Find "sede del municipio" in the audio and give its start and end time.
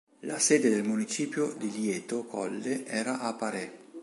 0.39-1.53